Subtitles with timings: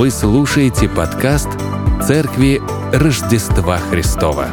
[0.00, 1.50] Вы слушаете подкаст
[2.02, 2.58] «Церкви
[2.90, 4.46] Рождества Христова».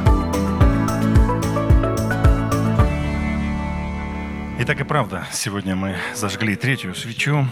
[4.60, 7.48] Итак и правда, сегодня мы зажгли третью свечу.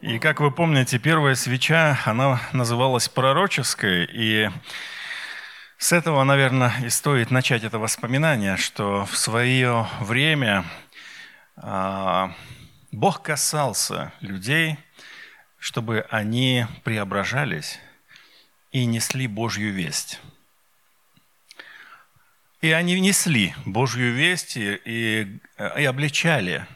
[0.00, 4.50] И как вы помните, первая свеча, она называлась пророческой, и
[5.78, 10.64] с этого, наверное, и стоит начать это воспоминание, что в свое время
[11.56, 12.32] а,
[12.90, 14.78] Бог касался людей,
[15.64, 17.80] чтобы они преображались
[18.70, 20.20] и несли Божью весть.
[22.60, 25.40] И они несли Божью весть и, и,
[25.78, 26.66] и обличали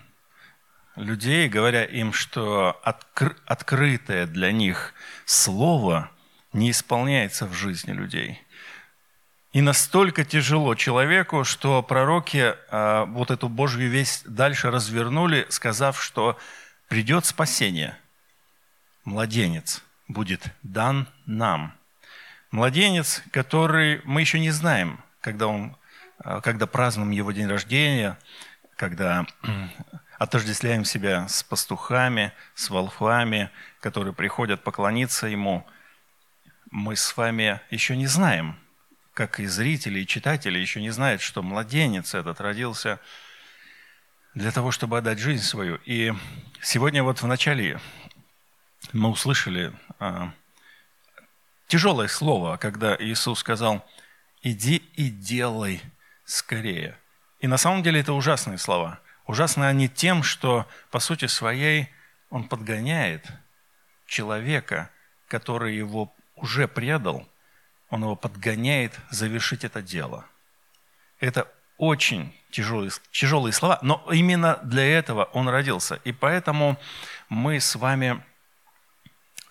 [0.96, 4.94] людей, говоря им, что откр, открытое для них
[5.26, 6.10] слово
[6.54, 8.42] не исполняется в жизни людей–
[9.54, 16.38] и настолько тяжело человеку, что пророки э, вот эту Божью весть дальше развернули, сказав, что
[16.88, 17.96] придет спасение.
[19.08, 21.74] Младенец будет дан нам.
[22.50, 25.76] Младенец, который мы еще не знаем, когда, он,
[26.24, 28.18] э, когда празднуем его день рождения,
[28.76, 29.26] когда
[30.18, 33.50] отождествляем себя с пастухами, с волхвами,
[33.80, 35.66] которые приходят поклониться ему,
[36.70, 38.58] мы с вами еще не знаем–
[39.18, 43.00] как и зрители, и читатели, еще не знают, что младенец этот родился
[44.32, 45.80] для того, чтобы отдать жизнь свою.
[45.84, 46.12] И
[46.62, 47.80] сегодня вот в начале
[48.92, 50.32] мы услышали а,
[51.66, 53.86] тяжелое слово, когда Иисус сказал
[54.42, 55.80] «иди и делай
[56.24, 56.98] скорее».
[57.40, 59.00] И на самом деле это ужасные слова.
[59.26, 61.88] Ужасны они тем, что по сути своей
[62.30, 63.26] он подгоняет
[64.06, 64.90] человека,
[65.28, 67.28] который его уже предал–
[67.90, 70.26] он его подгоняет завершить это дело.
[71.20, 76.00] Это очень тяжелые, тяжелые слова, но именно для этого он родился.
[76.04, 76.78] И поэтому
[77.28, 78.22] мы с вами,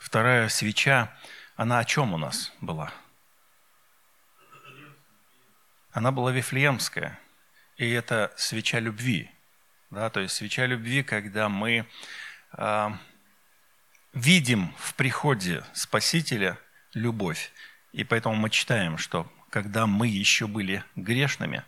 [0.07, 1.13] вторая свеча,
[1.57, 2.93] она о чем у нас была?
[5.91, 7.19] Она была вифлеемская.
[7.75, 9.29] И это свеча любви.
[9.89, 11.85] Да, то есть свеча любви, когда мы
[12.53, 12.89] э,
[14.13, 16.57] видим в приходе Спасителя
[16.93, 17.51] любовь.
[17.91, 21.65] И поэтому мы читаем, что когда мы еще были грешными,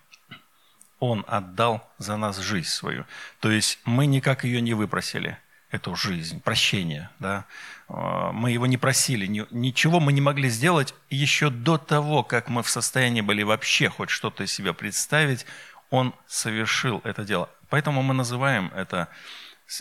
[1.00, 3.06] Он отдал за нас жизнь свою.
[3.42, 5.38] То есть мы никак ее не выпросили,
[5.72, 7.10] эту жизнь, прощение.
[7.20, 7.46] Да?
[7.88, 12.64] А, мы его не просили, ничего мы не могли сделать еще до того, как мы
[12.64, 15.46] в состоянии были вообще хоть что-то из себя представить,
[15.90, 17.50] Он совершил это дело.
[17.70, 19.10] Поэтому мы называем это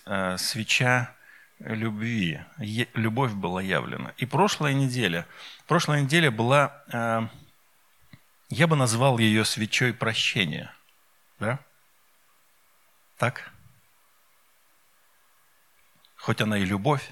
[0.07, 1.15] э, свеча
[1.59, 2.41] любви.
[2.95, 4.13] Любовь была явлена.
[4.19, 5.27] И прошлая неделя,
[5.67, 7.29] прошлая неделя была, э,
[8.51, 10.73] я бы назвал ее свечой прощения.
[11.41, 11.59] Да?
[13.17, 13.51] Так?
[16.19, 17.09] Хоть она и любовь,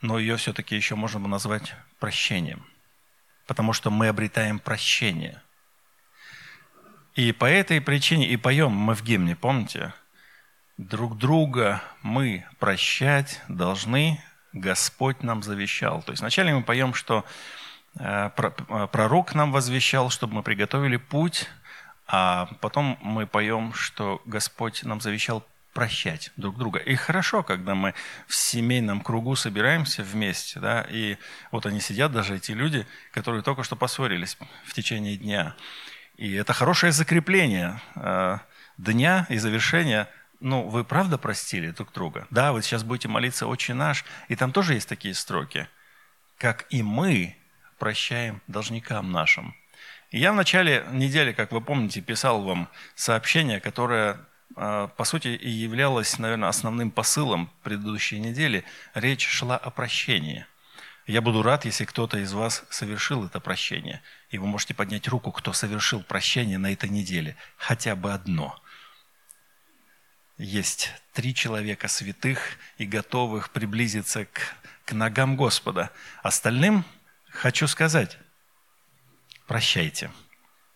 [0.00, 2.66] но ее все-таки еще можно бы назвать прощением.
[3.46, 5.42] Потому что мы обретаем прощение.
[7.14, 9.92] И по этой причине и поем мы в гимне, помните?
[10.76, 16.02] друг друга мы прощать должны, Господь нам завещал.
[16.02, 17.24] То есть вначале мы поем, что
[17.98, 21.48] э, э, пророк нам возвещал, чтобы мы приготовили путь,
[22.06, 25.44] а потом мы поем, что Господь нам завещал
[25.76, 26.78] прощать друг друга.
[26.78, 27.92] И хорошо, когда мы
[28.26, 31.18] в семейном кругу собираемся вместе, да, и
[31.52, 35.54] вот они сидят, даже эти люди, которые только что поссорились в течение дня.
[36.16, 38.38] И это хорошее закрепление э,
[38.78, 40.08] дня и завершения
[40.40, 42.26] ну, вы правда простили друг друга?
[42.30, 45.68] Да, вы сейчас будете молиться «Отче наш», и там тоже есть такие строки.
[46.38, 47.36] «Как и мы
[47.78, 49.54] прощаем должникам нашим».
[50.10, 54.18] Я в начале недели, как вы помните, писал вам сообщение, которое,
[54.54, 58.64] по сути, и являлось, наверное, основным посылом предыдущей недели.
[58.94, 60.46] Речь шла о прощении.
[61.06, 64.02] Я буду рад, если кто-то из вас совершил это прощение.
[64.30, 67.36] И вы можете поднять руку, кто совершил прощение на этой неделе.
[67.56, 68.60] Хотя бы одно–
[70.38, 75.90] есть три человека святых и готовых приблизиться к, к ногам Господа.
[76.22, 76.84] Остальным
[77.30, 78.18] хочу сказать,
[79.46, 80.10] прощайте.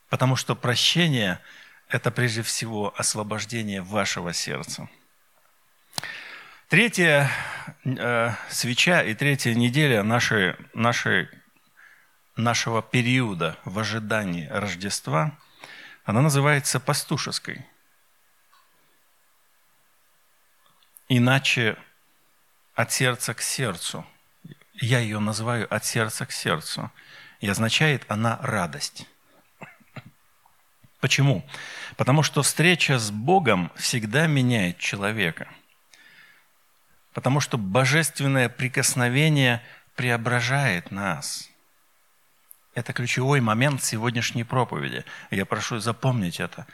[0.08, 1.40] Потому что прощение–
[1.90, 4.88] это прежде всего освобождение вашего сердца.
[6.68, 7.30] Третья
[7.84, 11.28] э, свеча и третья неделя нашей, нашей,
[12.36, 15.36] нашего периода в ожидании Рождества,
[16.04, 17.66] она называется пастушеской–
[21.10, 21.76] иначе
[22.74, 24.06] от сердца к сердцу.
[24.74, 26.90] Я ее называю от сердца к сердцу.
[27.40, 29.06] И означает она радость.
[31.00, 31.44] Почему?
[31.96, 35.48] Потому что встреча с Богом всегда меняет человека.
[37.14, 39.62] Потому что божественное прикосновение
[39.96, 41.48] преображает нас.
[42.74, 45.04] Это ключевой момент сегодняшней проповеди.
[45.30, 46.66] Я прошу запомнить это.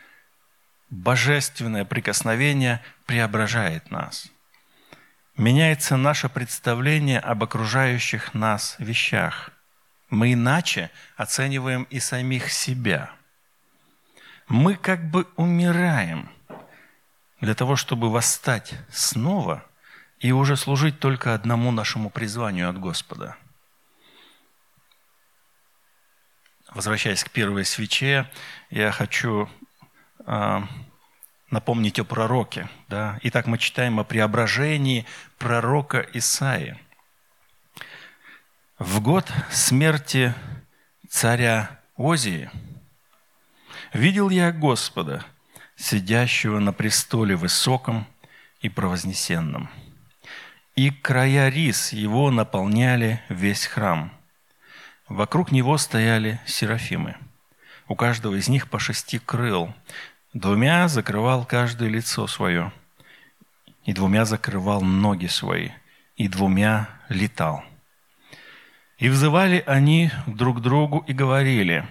[0.90, 4.28] Божественное прикосновение преображает нас.
[5.36, 9.50] Меняется наше представление об окружающих нас вещах.
[10.10, 13.10] Мы иначе оцениваем и самих себя.
[14.48, 16.30] Мы как бы умираем
[17.40, 19.64] для того, чтобы восстать снова
[20.20, 23.36] и уже служить только одному нашему призванию от Господа.
[26.72, 28.30] Возвращаясь к первой свече,
[28.70, 29.48] я хочу
[30.26, 30.62] э,
[31.50, 32.68] напомнить о пророке.
[32.88, 33.18] Да?
[33.22, 35.06] Итак, мы читаем о преображении
[35.38, 36.78] пророка Исаи.
[38.78, 40.34] В год смерти
[41.08, 42.50] царя Озии
[43.96, 45.24] видел я Господа,
[45.76, 48.06] сидящего на престоле высоком
[48.60, 49.70] и провознесенном.
[50.74, 54.12] И края рис его наполняли весь храм.
[55.08, 57.16] Вокруг него стояли серафимы.
[57.88, 59.72] У каждого из них по шести крыл.
[60.34, 62.72] Двумя закрывал каждое лицо свое,
[63.84, 65.70] и двумя закрывал ноги свои,
[66.16, 67.64] и двумя летал.
[68.98, 71.86] И взывали они друг другу и говорили,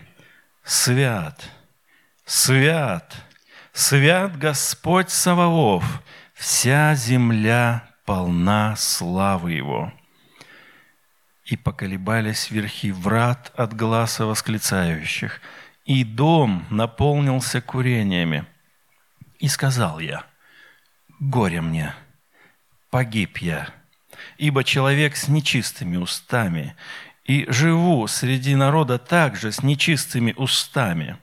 [0.63, 1.49] «Свят,
[2.25, 3.15] свят,
[3.73, 9.93] свят Господь Саваоф, вся земля полна славы Его».
[11.45, 15.41] И поколебались верхи врат от глаза восклицающих–
[15.85, 18.45] и дом наполнился курениями.
[19.39, 20.25] И сказал я,
[21.19, 21.93] горе мне,
[22.89, 23.69] погиб я,
[24.37, 26.75] ибо человек с нечистыми устами,
[27.23, 31.17] и живу среди народа также с нечистыми устами.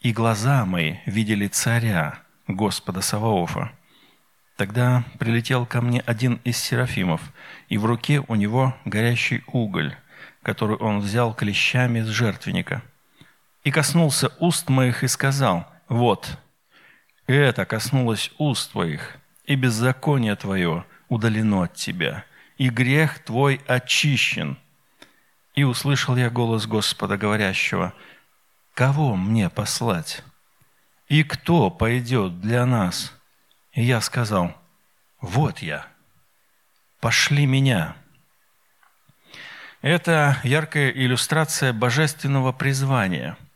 [0.00, 3.72] И глаза мои видели царя, Господа Саваофа.
[4.56, 7.20] Тогда прилетел ко мне один из серафимов,
[7.68, 9.94] и в руке у него горящий уголь,
[10.42, 12.82] который он взял клещами с жертвенника–
[13.68, 16.38] и коснулся уст моих и сказал, вот,
[17.26, 22.24] это коснулось уст твоих, и беззаконие твое удалено от тебя,
[22.56, 24.56] и грех твой очищен.
[25.54, 27.92] И услышал я голос Господа, говорящего,
[28.78, 30.22] кого мне послать?
[31.08, 33.12] И кто пойдет для нас?
[33.72, 34.54] И я сказал,
[35.20, 35.86] вот я,
[37.00, 37.96] пошли меня.
[39.82, 43.36] Это яркая иллюстрация божественного призвания–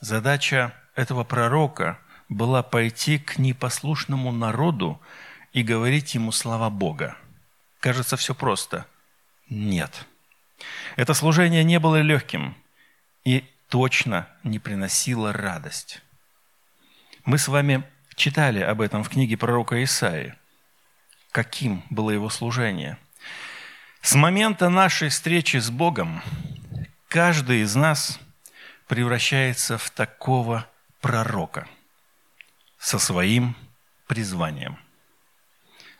[0.00, 5.00] Задача этого пророка была пойти к непослушному народу
[5.52, 7.16] и говорить ему слова Бога.
[7.80, 8.86] Кажется, все просто.
[9.50, 10.06] Нет.
[10.94, 12.56] Это служение не было легким
[13.24, 16.02] и точно не приносило радость.
[17.24, 17.84] Мы с вами
[18.14, 20.34] читали об этом в книге пророка Исаии.
[21.32, 22.98] Каким было его служение?
[24.00, 26.22] С момента нашей встречи с Богом
[27.08, 28.18] каждый из нас–
[28.88, 30.66] превращается в такого
[31.00, 31.68] пророка
[32.78, 33.54] со своим
[34.06, 34.78] призванием.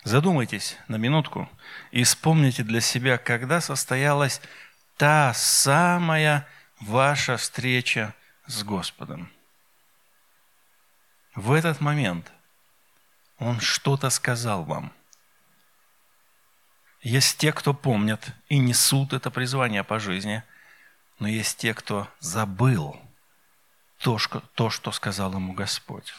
[0.05, 1.49] Задумайтесь на минутку
[1.91, 4.41] и вспомните для себя, когда состоялась
[4.97, 6.49] та самая
[6.81, 8.15] ваша встреча
[8.47, 9.31] с Господом.
[11.35, 12.33] В этот момент
[13.39, 14.93] Он что-то сказал вам.
[17.01, 20.43] Есть те, кто помнят и несут это призвание по жизни–
[21.19, 23.01] но есть те, кто забыл
[23.99, 26.15] то, что, то, что сказал ему Господь.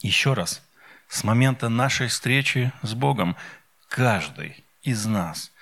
[0.00, 0.62] Еще раз,
[1.08, 3.36] с момента нашей встречи с Богом
[3.88, 5.52] каждый из нас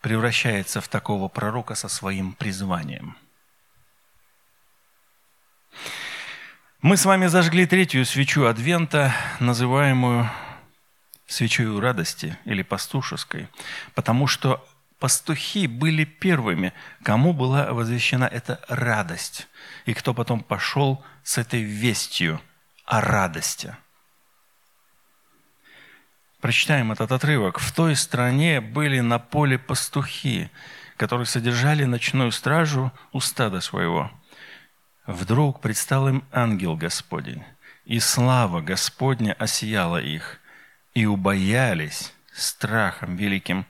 [0.00, 3.16] превращается в такого пророка со своим призванием.
[6.82, 10.30] Мы с вами зажгли третью свечу Адвента, называемую
[11.26, 13.48] свечой радости или пастушеской,
[13.94, 14.66] потому что
[14.98, 19.46] пастухи были первыми, кому была возвещена эта радость,
[19.84, 22.40] и кто потом пошел с этой вестью
[22.84, 23.76] о радости.
[26.40, 27.58] Прочитаем этот отрывок.
[27.58, 30.50] «В той стране были на поле пастухи,
[30.96, 34.10] которые содержали ночную стражу у стада своего.
[35.06, 37.42] Вдруг предстал им ангел Господень,
[37.84, 40.40] и слава Господня осияла их,
[40.94, 43.66] и убоялись страхом великим,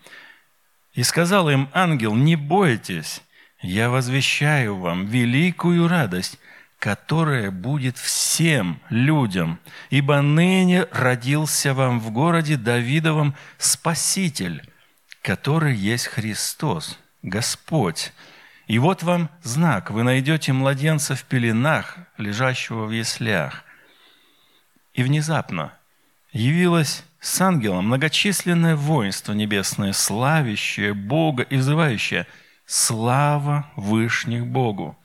[0.93, 3.23] и сказал им ангел, не бойтесь,
[3.63, 6.39] я возвещаю вам великую радость,
[6.81, 9.61] которая будет всем людям,
[9.91, 14.67] ибо ныне родился вам в городе Давидовом Спаситель,
[15.21, 18.15] который есть Христос, Господь.
[18.67, 23.63] И вот вам знак, вы найдете младенца в пеленах, лежащего в яслях.
[24.95, 25.75] И внезапно
[26.33, 32.27] явилось с ангелом многочисленное воинство небесное, славящее Бога и взывающее
[32.65, 34.97] «Слава Вышних Богу!»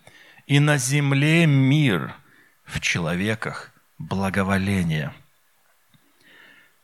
[0.47, 2.15] И на земле мир,
[2.65, 5.13] в человеках благоволение.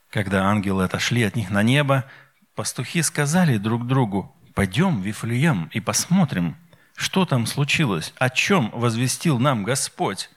[0.09, 2.09] Когда ангелы отошли от них на небо,
[2.55, 6.57] пастухи сказали друг другу, «Пойдем в Вифлеем и посмотрим,
[6.95, 10.29] что там случилось, о чем возвестил нам Господь».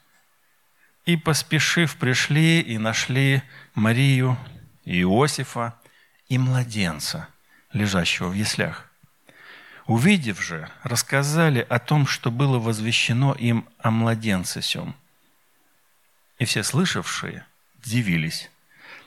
[1.05, 3.43] И, поспешив, пришли и нашли
[3.75, 4.37] Марию,
[4.85, 5.79] Иосифа
[6.27, 7.27] и младенца,
[7.73, 8.91] лежащего в яслях.
[9.87, 14.95] Увидев же, рассказали о том, что было возвещено им о младенце сем.
[16.39, 17.45] И все слышавшие
[17.83, 18.49] дивились.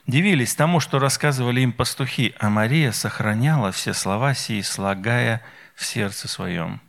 [0.06, 5.42] Дивились тому, что рассказывали им пастухи, а Мария сохраняла все слова сии, слагая
[5.74, 6.80] в сердце своем.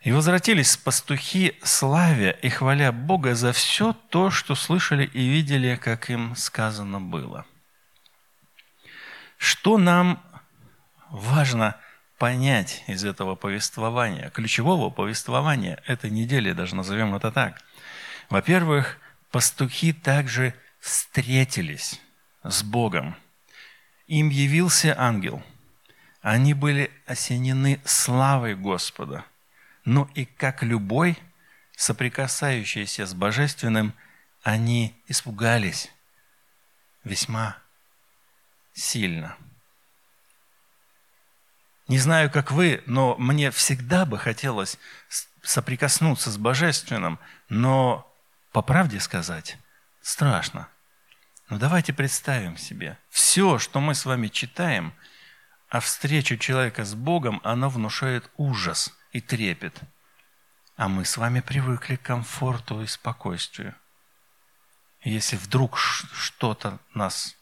[0.00, 6.08] И возвратились пастухи, славя и хваля Бога за все то, что слышали и видели, как
[6.08, 7.44] им сказано было.
[9.36, 10.22] Что нам
[11.10, 11.76] важно
[12.20, 17.60] понять из этого повествования, ключевого повествования этой недели, даже назовем это так.
[18.28, 18.98] Во-первых,
[19.32, 22.00] пастухи также встретились
[22.44, 23.16] с Богом.
[24.06, 25.42] Им явился ангел.
[26.22, 29.24] Они были осенены славой Господа–
[29.84, 31.18] но и как любой,
[31.76, 33.94] соприкасающийся с Божественным,
[34.42, 35.90] они испугались
[37.04, 37.56] весьма
[38.72, 39.36] сильно.
[41.90, 44.78] Не знаю, как вы, но мне всегда бы хотелось
[45.42, 47.18] соприкоснуться с Божественным,
[47.48, 48.10] но,
[48.52, 49.58] по правде сказать,
[50.00, 50.68] страшно.
[51.48, 54.94] Но давайте представим себе, все, что мы с вами читаем,
[55.68, 59.78] а встречу человека с Богом, оно внушает ужас– и трепет.
[60.76, 63.74] А мы с вами привыкли к комфорту и спокойствию.
[65.02, 67.36] Если вдруг что-то нас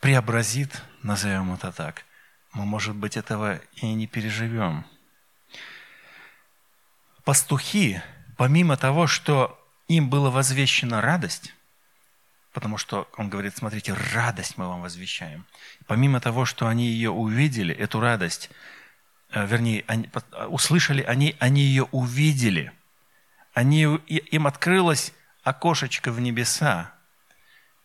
[0.00, 2.04] преобразит, назовем это так,
[2.52, 4.84] мы, может быть, этого и не переживем.
[7.24, 8.00] Пастухи,
[8.36, 9.56] помимо того, что
[9.88, 11.54] им была возвещена радость,
[12.52, 15.44] потому что он говорит, смотрите, радость мы вам возвещаем.
[15.86, 18.50] Помимо того, что они ее увидели, эту радость,
[19.32, 20.08] Э, вернее, они,
[20.48, 22.72] услышали они, они ее увидели.
[23.54, 26.92] Они, им открылось окошечко в небеса.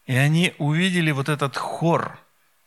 [0.05, 2.19] И они увидели вот этот хор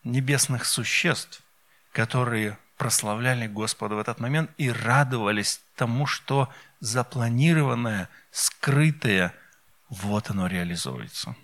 [0.04, 1.42] небесных существ,
[1.92, 9.34] которые прославляли Господа в этот момент и радовались тому, что запланированное, скрытое,
[9.88, 11.34] вот оно реализуется.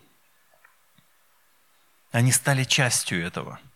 [2.13, 3.59] Они стали частью этого–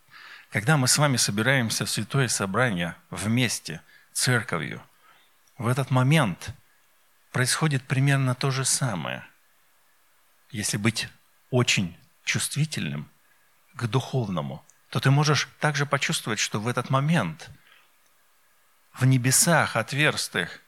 [0.49, 3.81] когда мы с вами собираемся в святое собрание вместе,
[4.13, 4.81] церковью,
[5.59, 6.55] в этот момент
[7.31, 9.23] происходит примерно то же самое.
[10.49, 11.07] Если быть
[11.51, 13.07] очень чувствительным
[13.75, 17.49] к духовному, то ты можешь также почувствовать, что в этот момент
[18.93, 20.61] в небесах отверстых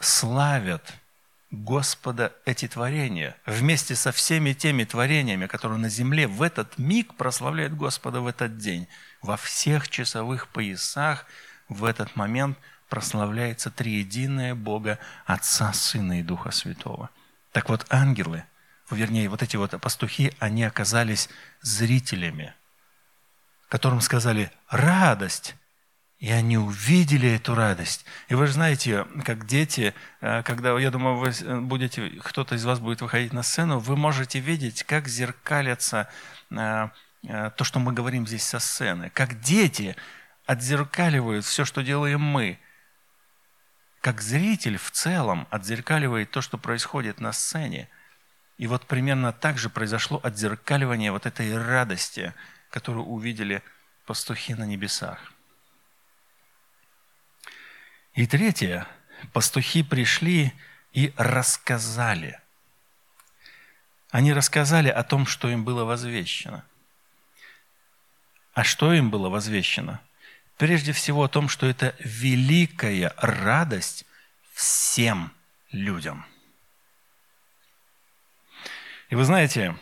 [0.00, 0.94] славят–
[1.50, 7.72] Господа эти творения, вместе со всеми теми творениями, которые на земле в этот миг прославляют
[7.72, 8.86] Господа в этот день.
[9.22, 11.24] Во всех часовых поясах
[11.70, 12.58] в этот момент
[12.90, 17.08] прославляется триединое Бога Отца, Сына и Духа Святого.
[17.52, 18.44] Так вот, ангелы,
[18.90, 21.30] вернее, вот эти вот пастухи, они оказались
[21.62, 22.54] зрителями,
[23.68, 25.54] которым сказали «радость,
[26.18, 28.04] и они увидели эту радость.
[28.28, 32.64] И вы же знаете, как дети, э, когда, я думаю, вы э, будете, кто-то из
[32.64, 36.08] вас будет выходить на сцену, вы можете видеть, как зеркалятся
[36.50, 36.88] э,
[37.22, 39.10] то, что мы говорим здесь со сцены.
[39.10, 39.94] Как дети
[40.46, 42.58] отзеркаливают все, что делаем мы.
[44.00, 47.88] Как зритель в целом отзеркаливает то, что происходит на сцене.
[48.56, 52.34] И вот примерно так же произошло отзеркаливание вот этой радости,
[52.70, 53.62] которую увидели
[54.06, 55.32] пастухи на небесах.
[58.14, 58.86] И третье.
[59.32, 60.52] Пастухи пришли
[60.92, 62.40] и рассказали.
[64.10, 66.62] Они рассказали о том, что им было возвещено.
[68.54, 70.00] А что им было возвещено?
[70.56, 74.04] Прежде всего о том, что это великая радость
[74.52, 75.32] всем
[75.70, 76.26] людям.
[79.10, 79.76] И вы знаете,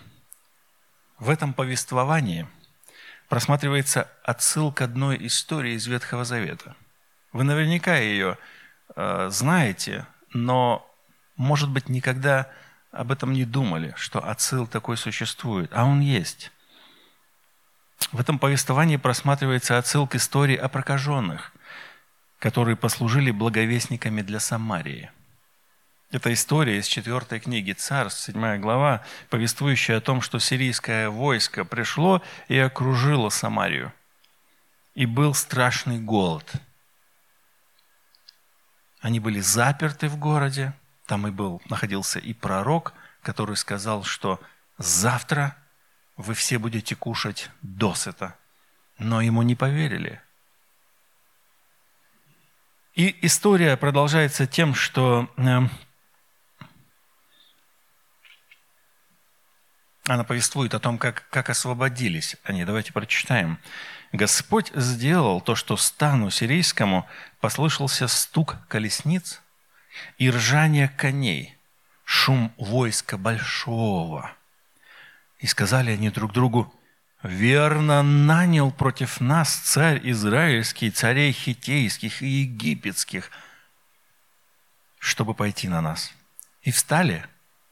[1.18, 2.46] в этом повествовании
[3.28, 6.76] просматривается отсылка одной истории из Ветхого Завета–
[7.36, 8.38] вы наверняка ее
[8.94, 10.90] э, знаете, но,
[11.36, 12.50] может быть, никогда
[12.92, 16.50] об этом не думали, что отсыл такой существует, а он есть.
[18.10, 21.52] В этом повествовании просматривается отсыл к истории о прокаженных,
[22.38, 25.10] которые послужили благовестниками для Самарии.
[26.10, 32.22] Это история из четвертой книги Царств, седьмая глава, повествующая о том, что сирийское войско пришло
[32.46, 33.92] и окружило Самарию.
[34.94, 36.52] И был страшный голод.
[39.00, 40.72] Они были заперты в городе.
[41.06, 44.40] Там и был, находился и пророк, который сказал, что
[44.78, 45.56] завтра
[46.16, 48.36] вы все будете кушать досыта.
[48.98, 50.20] Но ему не поверили.
[52.94, 55.28] И история продолжается тем, что
[60.08, 62.64] она повествует о том, как, как освободились они.
[62.64, 63.58] Давайте прочитаем.
[64.12, 67.08] «Господь сделал то, что стану сирийскому
[67.40, 69.42] послышался стук колесниц
[70.16, 71.56] и ржание коней,
[72.04, 74.32] шум войска большого.
[75.38, 76.72] И сказали они друг другу,
[77.22, 83.30] «Верно нанял против нас царь израильский, царей хитейских и египетских,
[85.00, 86.12] чтобы пойти на нас».
[86.62, 87.24] И встали,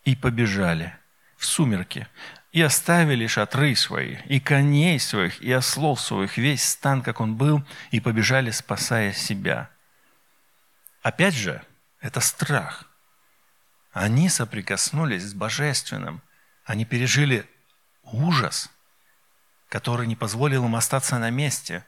[0.04, 0.96] и побежали–
[1.44, 2.08] сумерки,
[2.52, 7.64] и оставили шатры свои, и коней своих, и ослов своих, весь стан, как он был,
[7.90, 9.70] и побежали, спасая себя.
[11.02, 11.62] Опять же,
[12.00, 12.84] это страх.
[13.92, 16.20] Они соприкоснулись с Божественным.
[16.64, 17.48] Они пережили
[18.02, 18.68] ужас,
[19.68, 21.84] который не позволил им остаться на месте.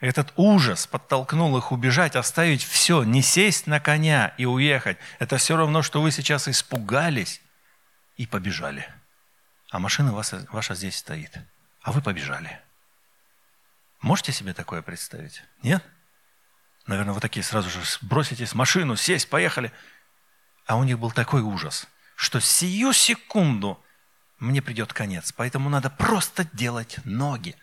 [0.00, 4.96] Этот ужас подтолкнул их убежать, оставить все, не сесть на коня и уехать.
[5.18, 7.41] Это все равно, что вы сейчас испугались
[8.16, 8.92] и побежали.
[9.70, 11.38] А машина ваша, ваша здесь стоит,
[11.82, 12.60] а вы побежали.
[14.00, 15.42] Можете себе такое представить?
[15.62, 15.84] Нет?
[16.86, 19.72] Наверное, вы такие сразу же броситесь машину, сесть, поехали.
[20.66, 23.82] А у них был такой ужас, что сию секунду
[24.38, 27.54] мне придет конец, поэтому надо просто делать ноги.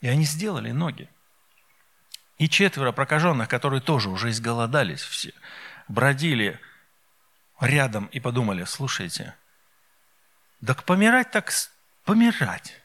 [0.00, 1.08] И они сделали ноги.
[2.36, 5.32] И четверо прокаженных, которые тоже уже изголодались все,
[5.88, 6.60] бродили
[7.60, 9.34] рядом и подумали, слушайте,
[10.64, 11.52] так помирать так
[12.04, 12.80] помирать.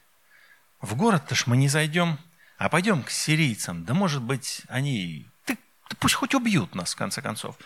[0.80, 2.18] В город-то ж мы не зайдем,
[2.58, 3.84] а пойдем к сирийцам.
[3.84, 5.26] Да может быть, они...
[5.46, 5.54] Да,
[5.88, 7.56] да пусть хоть убьют нас, в конце концов.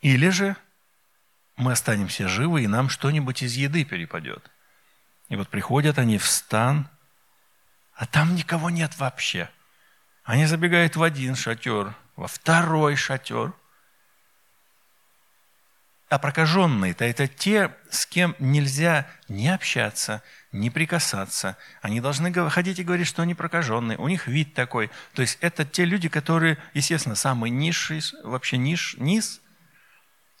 [0.00, 0.56] Или же
[1.56, 4.50] мы останемся живы, и нам что-нибудь из еды перепадет.
[5.28, 6.88] И вот приходят они в стан,
[7.94, 9.50] а там никого нет вообще.
[10.22, 13.52] Они забегают в один шатер, во второй шатер–
[16.08, 21.56] а прокаженные-то это те, с кем нельзя не общаться, не прикасаться.
[21.82, 23.98] Они должны ходить и говорить, что они прокаженные.
[23.98, 24.90] У них вид такой.
[25.14, 29.40] То есть это те люди, которые, естественно, самый низший, вообще ниш, низ,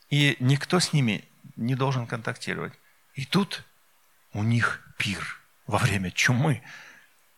[0.08, 1.24] и никто с ними
[1.56, 2.72] не должен контактировать.
[3.14, 3.64] И тут
[4.32, 6.62] у них пир во время чумы.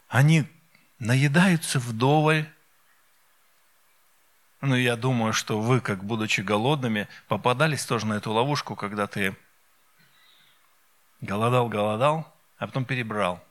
[0.08, 0.44] Они
[0.98, 2.46] наедаются вдоволь,
[4.60, 9.36] ну, я думаю, что вы, как будучи голодными, попадались тоже на эту ловушку, когда ты
[11.20, 13.42] голодал, голодал, а потом перебрал.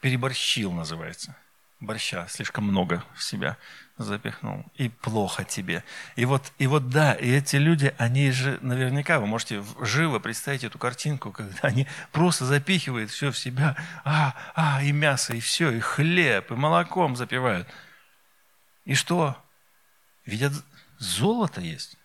[0.00, 1.36] Переборщил, называется.
[1.78, 3.56] Борща слишком много в себя
[3.96, 4.66] запихнул.
[4.76, 5.84] И плохо тебе.
[6.16, 10.64] И вот, и вот да, и эти люди, они же наверняка, вы можете живо представить
[10.64, 13.76] эту картинку, когда они просто запихивают все в себя.
[14.04, 17.66] А, а, и мясо, и все, и хлеб, и молоком запивают–
[18.90, 19.40] и что?
[20.26, 20.52] Видят,
[20.98, 21.96] золото есть.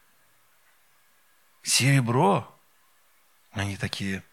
[1.63, 2.55] Серебро.
[3.53, 4.23] Они такие,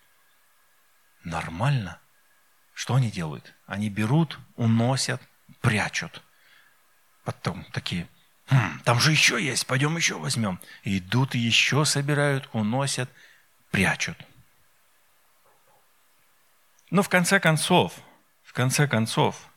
[1.24, 1.98] нормально.
[2.74, 3.54] Что они делают?
[3.64, 5.22] Они берут, уносят,
[5.62, 6.22] прячут.
[7.24, 8.06] Потом такие,
[8.48, 10.60] хм, там же еще есть, пойдем еще возьмем.
[10.84, 13.08] идут и еще собирают, уносят,
[13.70, 14.18] прячут.
[16.90, 17.94] Но в конце концов,
[18.44, 19.50] в конце концов,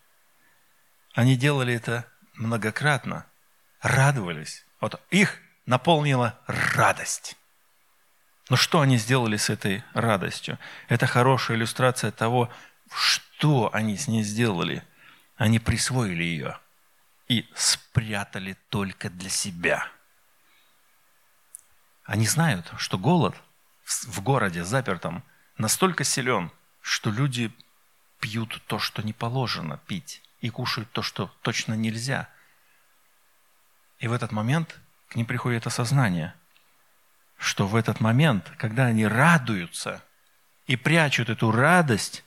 [1.13, 3.25] они делали это многократно
[3.81, 4.65] радовались.
[4.79, 7.37] Вот их наполнила радость.
[8.49, 10.59] Но что они сделали с этой радостью?
[10.87, 12.51] Это хорошая иллюстрация того,
[12.91, 14.83] что они с ней сделали.
[15.35, 16.59] Они присвоили ее
[17.27, 19.87] и спрятали только для себя.
[22.03, 23.35] Они знают, что голод
[23.85, 25.23] в городе запертом
[25.57, 27.51] настолько силен, что люди
[28.19, 32.29] пьют то, что не положено пить и кушают то, что точно нельзя.
[33.97, 36.35] И в этот момент к ним приходит осознание,
[37.39, 40.03] что в этот момент, когда они радуются
[40.67, 42.23] и прячут эту радость,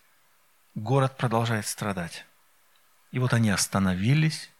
[0.75, 2.27] город продолжает страдать.
[3.13, 4.51] И вот они остановились,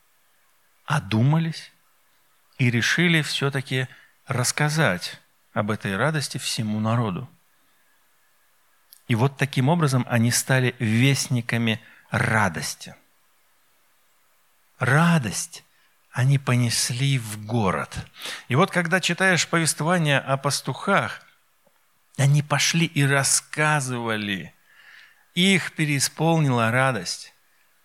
[0.85, 1.73] одумались
[2.59, 3.89] и решили все-таки
[4.27, 5.21] рассказать
[5.53, 7.29] об этой радости всему народу.
[9.09, 12.95] И вот таким образом они стали вестниками радости–
[14.79, 15.65] радость,
[16.11, 17.97] они понесли в город.
[18.49, 21.23] И вот когда читаешь повествование о пастухах,
[22.17, 24.55] они пошли и рассказывали.
[25.35, 27.33] Их переисполнила радость.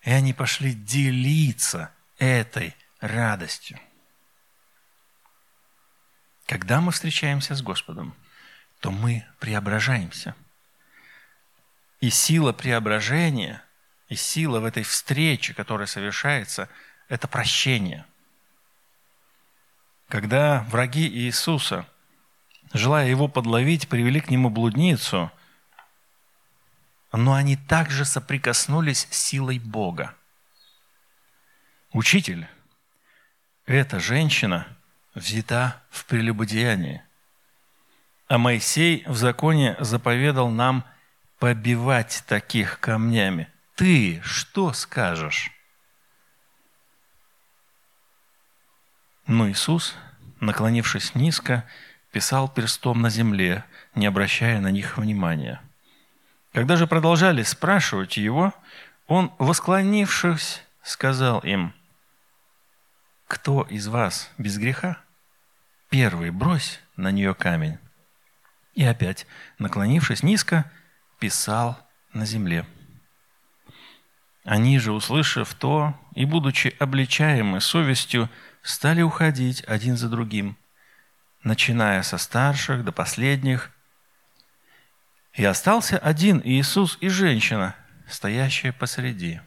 [0.01, 3.79] И они пошли делиться этой радостью.
[6.45, 8.15] Когда мы встречаемся с Господом,
[8.79, 10.35] то мы преображаемся.
[12.01, 13.63] И сила преображения,
[14.13, 16.69] и сила в этой встрече, которая совершается,
[17.09, 18.05] это прощение.
[20.07, 21.87] Когда враги Иисуса,
[22.73, 25.31] желая его подловить, привели к нему блудницу,
[27.11, 30.15] но они также соприкоснулись с силой Бога.
[31.91, 32.47] Учитель,
[33.65, 34.67] эта женщина
[35.13, 37.03] взята в прелюбодеянии–
[38.33, 40.85] а Моисей в законе заповедал нам
[41.37, 43.47] побивать таких камнями.
[43.75, 45.51] Ты что скажешь?
[49.25, 49.95] Но Иисус,
[50.39, 51.67] наклонившись низко,
[52.11, 55.59] писал перстом на земле, не обращая на них внимания.
[56.51, 58.53] Когда же продолжали спрашивать его,
[59.07, 61.73] он, восклонившись, сказал им,
[63.27, 64.99] «Кто из вас без греха?
[65.89, 67.79] Первый брось на нее камень».
[68.75, 69.25] И опять,
[69.57, 70.69] наклонившись низко,
[71.17, 71.79] писал
[72.13, 72.67] на земле.
[74.43, 78.29] Они же, услышав то и будучи обличаемы совестью,
[78.61, 80.57] стали уходить один за другим,
[81.43, 83.71] начиная со старших до последних.
[85.33, 87.75] И остался один Иисус и женщина,
[88.07, 89.39] стоящая посреди.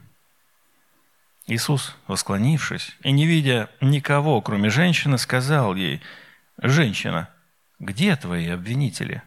[1.46, 6.02] Иисус, восклонившись и не видя никого, кроме женщины, сказал ей,
[6.58, 7.28] «Женщина,
[7.78, 9.22] где твои обвинители?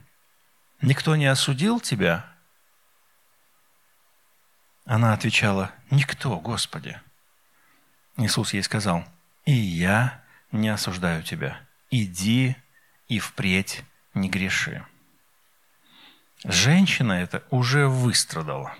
[0.82, 2.26] Никто не осудил тебя?
[4.89, 6.99] Она отвечала, никто, Господи.
[8.17, 9.06] Иисус ей сказал,
[9.45, 11.62] и я не осуждаю тебя.
[11.91, 12.56] Иди
[13.08, 14.84] и впредь не греши.
[16.43, 18.75] Женщина эта уже выстрадала.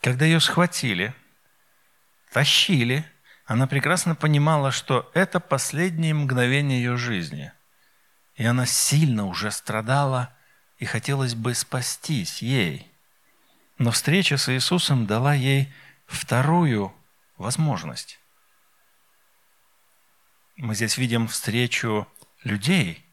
[0.00, 1.14] Когда ее схватили,
[2.32, 3.04] тащили,
[3.46, 7.52] она прекрасно понимала, что это последние мгновения ее жизни–
[8.34, 10.34] и она сильно уже страдала,
[10.78, 12.91] и хотелось бы спастись ей.
[13.78, 15.72] Но встреча с Иисусом дала ей
[16.06, 16.94] вторую
[17.36, 18.18] возможность.
[20.56, 22.06] Мы здесь видим встречу
[22.44, 23.04] людей,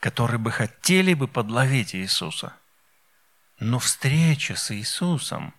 [0.00, 2.54] которые бы хотели бы подловить Иисуса.
[3.60, 5.54] Но встреча с Иисусом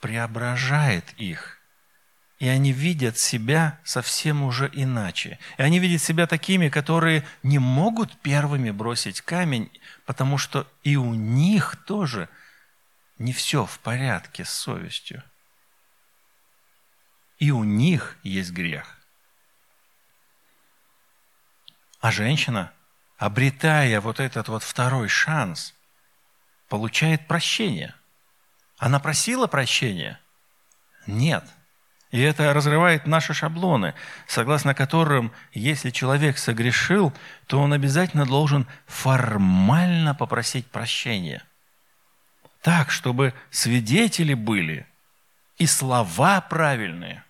[0.00, 1.58] преображает их–
[2.42, 5.38] и они видят себя совсем уже иначе.
[5.58, 9.70] И они видят себя такими, которые не могут первыми бросить камень,
[10.06, 12.28] потому что и у них тоже
[13.22, 15.22] не все в порядке с совестью.
[17.38, 18.98] И у них есть грех.
[22.00, 22.72] А женщина,
[23.16, 25.74] обретая вот этот вот второй шанс,
[26.68, 27.94] получает прощение.
[28.78, 30.20] Она просила прощения?
[31.06, 31.44] Нет–
[32.12, 33.94] и это разрывает наши шаблоны,
[34.26, 37.10] согласно которым, если человек согрешил,
[37.46, 41.42] то он обязательно должен формально попросить прощения.
[42.62, 44.86] Так, чтобы свидетели были
[45.58, 47.24] и слова правильные.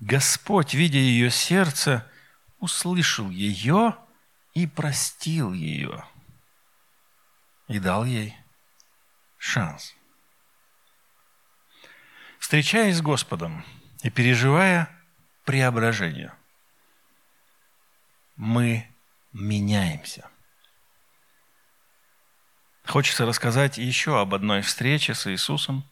[0.00, 2.10] Господь, видя ее сердце,
[2.58, 3.96] услышал ее
[4.52, 6.06] и простил ее.
[7.68, 8.36] И дал ей
[9.38, 9.94] шанс.
[12.38, 13.64] Встречаясь с Господом
[14.02, 14.90] и переживая
[15.44, 16.34] преображение,
[18.36, 18.86] мы
[19.32, 20.31] меняемся.
[22.86, 25.84] Хочется рассказать еще об одной встрече с Иисусом.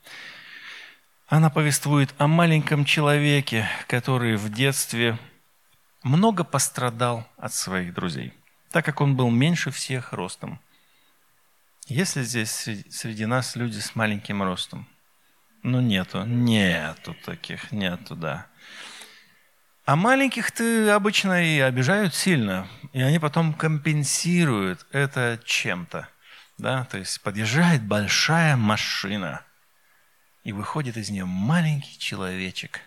[1.28, 5.18] Она повествует о маленьком человеке, который в детстве
[6.02, 8.32] много пострадал от своих друзей,
[8.70, 10.60] так как он был меньше всех ростом.
[11.86, 12.50] Есть ли здесь
[12.90, 14.88] среди нас люди с маленьким ростом?
[15.62, 16.24] Ну, нету.
[16.24, 18.46] Нету таких, нету, да.
[19.84, 26.08] А маленьких-то обычно и обижают сильно, и они потом компенсируют это чем-то.
[26.60, 26.84] Да?
[26.84, 29.44] То есть подъезжает большая машина,
[30.44, 32.80] и выходит из нее маленький человечек,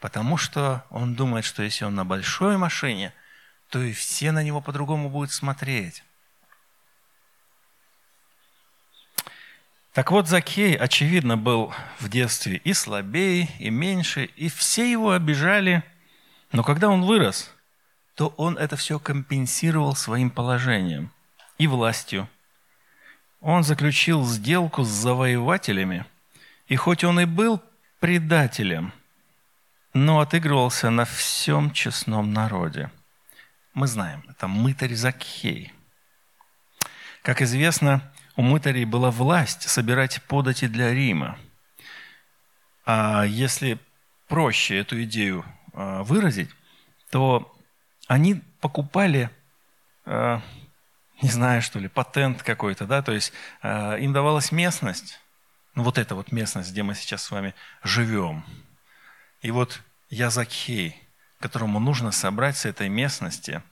[0.00, 3.12] потому что он думает, что если он на большой машине,
[3.68, 6.04] то и все на него по-другому будут смотреть.
[9.92, 15.82] Так вот, Закей, очевидно, был в детстве и слабее, и меньше, и все его обижали.
[16.50, 17.54] Но когда он вырос,
[18.14, 21.12] то он это все компенсировал своим положением
[21.58, 22.28] и властью.
[23.42, 26.06] Он заключил сделку с завоевателями,
[26.68, 27.60] и хоть он и был
[27.98, 28.92] предателем,
[29.92, 32.90] но отыгрывался на всем честном народе.
[33.74, 35.72] Мы знаем, это мытарь Закхей.
[37.22, 41.36] Как известно, у мытарей была власть собирать подати для Рима.
[42.86, 43.78] А если
[44.28, 46.50] проще эту идею а, выразить,
[47.10, 47.52] то
[48.06, 49.30] они покупали,
[50.04, 50.40] а,
[51.22, 53.32] не знаю что ли, патент какой-то, да, то есть
[53.62, 55.20] а, им давалась местность,
[55.74, 58.44] ну вот эта вот местность, где мы сейчас с вами живем.
[59.40, 59.80] И вот
[60.10, 61.00] я Закхей,
[61.40, 63.62] которому нужно собрать с этой местности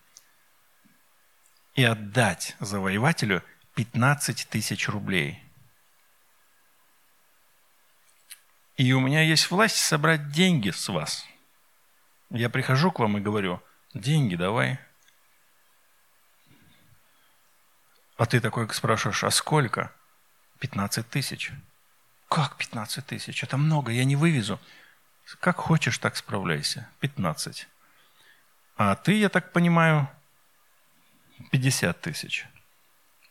[1.74, 3.42] и отдать завоевателю
[3.74, 5.42] 15 тысяч рублей.
[8.76, 11.26] И у меня есть власть собрать деньги с вас.
[12.30, 14.78] Я прихожу к вам и говорю, деньги давай.
[18.20, 19.90] А ты такой спрашиваешь, а сколько?
[20.58, 21.52] 15 тысяч.
[22.28, 23.42] Как 15 тысяч?
[23.42, 24.60] Это много, я не вывезу.
[25.40, 26.86] Как хочешь, так справляйся.
[27.00, 27.66] 15.
[28.76, 30.06] А ты, я так понимаю,
[31.50, 32.46] 50 тысяч.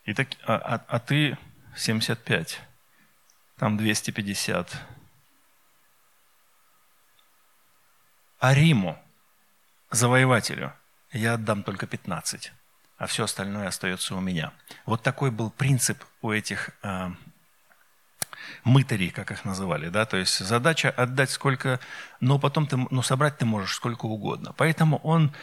[0.06, 1.38] И так, а, а, а ты
[1.76, 2.60] 75.
[3.58, 4.76] Там 250.
[8.40, 8.98] А Риму,
[9.92, 10.74] завоевателю,
[11.12, 12.52] я отдам только 15,
[13.00, 14.52] а все остальное остается у меня.
[14.86, 17.10] Вот такой был принцип у этих э,
[18.66, 19.88] мытарей, как их называли.
[19.88, 20.06] Да?
[20.06, 21.80] То есть задача отдать сколько,
[22.20, 24.54] но потом ты, ну, собрать ты можешь сколько угодно.
[24.58, 25.34] Поэтому он,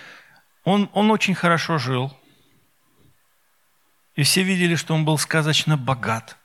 [0.64, 2.14] он, он очень хорошо жил,
[4.16, 6.36] и все видели, что он был сказочно богат.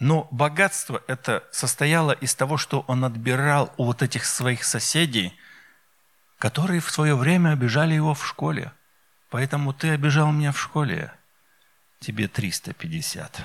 [0.00, 5.32] Но богатство это состояло из того, что он отбирал у вот этих своих соседей,
[6.38, 8.72] которые в свое время обижали его в школе.
[9.34, 11.12] Поэтому ты обижал меня в школе.
[11.98, 13.44] Тебе 350.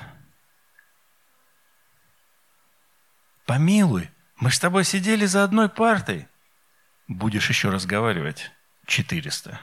[3.47, 6.27] Помилуй, мы с тобой сидели за одной партой.
[7.07, 8.51] Будешь еще разговаривать.
[8.85, 9.59] 400.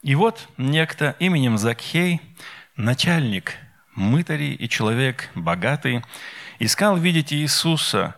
[0.00, 2.22] И вот некто именем Закхей,
[2.74, 3.58] начальник
[3.94, 6.02] мытарей и человек богатый,
[6.58, 8.16] искал видеть Иисуса,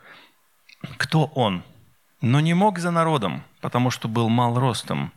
[0.97, 1.65] кто он,
[2.21, 5.13] но не мог за народом, потому что был мал ростом.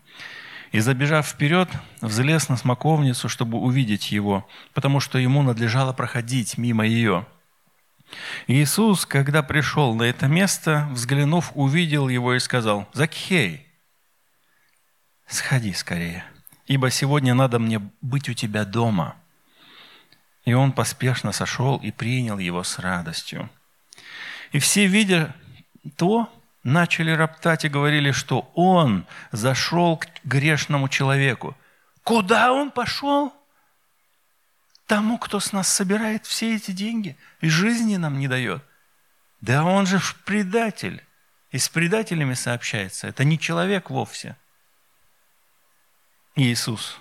[0.72, 1.70] И забежав вперед,
[2.02, 7.26] взлез на смоковницу, чтобы увидеть его, потому что ему надлежало проходить мимо ее.
[8.48, 13.68] Иисус, когда пришел на это место, взглянув, увидел его и сказал, «Закхей,
[15.28, 16.26] сходи скорее»
[16.68, 19.16] ибо сегодня надо мне быть у тебя дома».
[20.46, 23.50] И он поспешно сошел и принял его с радостью.
[24.54, 25.36] И все, видя
[25.98, 26.32] то,
[26.68, 31.56] начали роптать и говорили, что он зашел к грешному человеку.
[32.04, 33.34] Куда он пошел?
[34.86, 38.64] Тому, кто с нас собирает все эти деньги и жизни нам не дает.
[39.42, 41.04] Да он же предатель.
[41.52, 43.08] И с предателями сообщается.
[43.08, 44.36] Это не человек вовсе–
[46.38, 47.00] Иисус.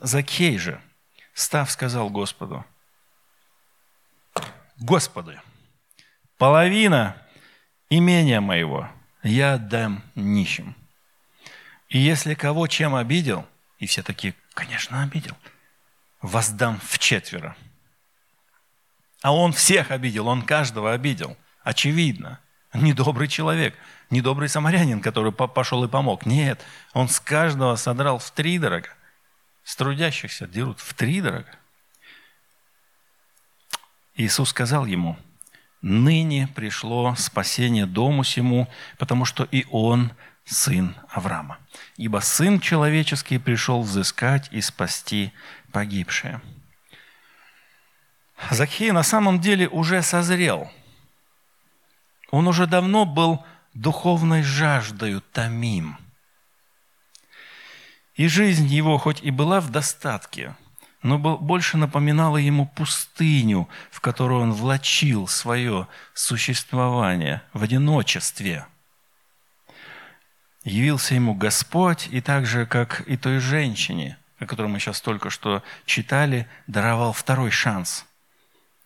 [0.00, 0.80] Закей же,
[1.34, 2.64] став, сказал Господу,
[4.78, 5.40] Господи,
[6.38, 7.16] половина
[7.90, 8.88] имения моего
[9.22, 10.74] я отдам нищим.
[11.88, 13.46] И если кого чем обидел,
[13.78, 15.36] и все такие, конечно, обидел,
[16.20, 17.56] воздам в четверо.
[19.22, 21.36] А он всех обидел, он каждого обидел.
[21.62, 22.40] Очевидно.
[22.72, 23.74] Недобрый человек–
[24.10, 26.26] недобрый самарянин, который пошел и помог.
[26.26, 26.60] Нет,
[26.92, 28.88] он с каждого содрал в три дорого.
[29.64, 31.50] С трудящихся дерут в три дорого.
[34.14, 35.18] Иисус сказал ему,
[35.82, 40.12] «Ныне пришло спасение дому сему, потому что и он
[40.44, 41.58] сын Авраама.
[41.96, 45.32] Ибо сын человеческий пришел взыскать и спасти
[45.72, 46.40] погибшее».
[48.50, 50.70] Закхей на самом деле уже созрел.
[52.30, 55.98] Он уже давно был духовной жаждою томим.
[58.14, 60.56] И жизнь его хоть и была в достатке,
[61.06, 68.66] но больше напоминала ему пустыню, в которую он влачил свое существование в одиночестве.
[70.64, 75.30] Явился ему Господь, и так же, как и той женщине, о которой мы сейчас только
[75.30, 78.04] что читали, даровал второй шанс.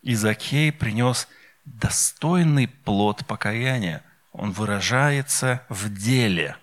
[0.01, 1.27] И Закей принес
[1.65, 6.57] достойный плод покаяния– он выражается в деле.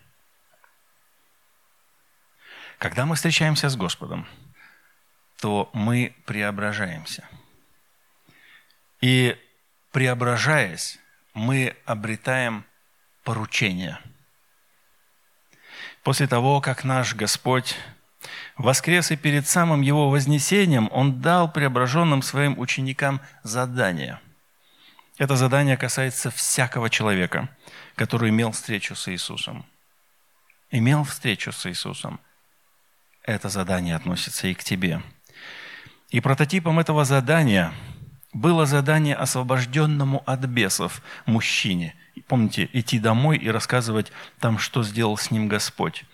[2.78, 4.26] Когда мы встречаемся с Господом,
[5.40, 7.24] то мы преображаемся.
[9.00, 9.36] И
[9.92, 10.98] преображаясь,
[11.34, 12.64] мы обретаем
[13.24, 13.98] поручение.
[16.02, 17.76] После того, как наш Господь
[18.56, 24.20] воскрес и перед самым Его вознесением, Он дал преображенным своим ученикам задание–
[25.18, 27.48] Это задание касается всякого человека,
[27.96, 29.66] который имел встречу с Иисусом.
[30.70, 32.20] Имел встречу с Иисусом.
[33.24, 35.02] Это задание относится и к тебе.
[36.10, 37.72] И прототипом этого задания
[38.32, 41.94] было задание освобожденному от бесов мужчине.
[42.26, 46.04] Помните, идти домой и рассказывать там, что сделал с ним Господь.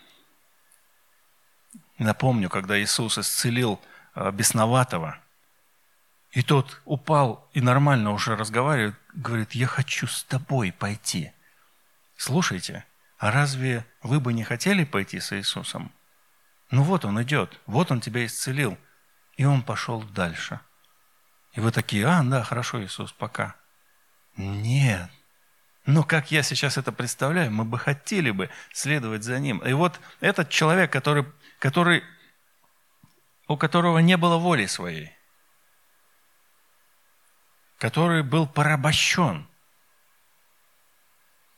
[1.99, 3.81] Напомню, когда Иисус исцелил
[4.15, 5.19] э, бесноватого,
[6.33, 11.31] и тот упал и нормально уже разговаривает, говорит, я хочу с тобой пойти.
[12.17, 12.85] Слушайте,
[13.19, 15.93] а разве вы бы не хотели пойти с Иисусом?
[16.73, 18.77] Ну вот он идет, вот он тебя исцелил.
[19.37, 20.61] И он пошел дальше.
[21.55, 23.57] И вы такие, а, да, хорошо, Иисус, пока.
[24.37, 25.11] Нет.
[25.87, 29.59] Но как я сейчас это представляю, мы бы хотели бы следовать за ним.
[29.59, 31.27] И вот этот человек, который,
[31.59, 32.03] который,
[33.49, 35.13] у которого не было воли своей,
[37.79, 39.47] который был порабощен,